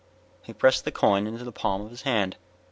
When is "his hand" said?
1.91-2.35